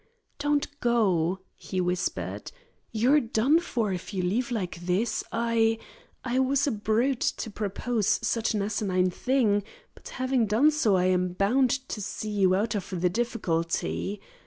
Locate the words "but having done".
9.93-10.71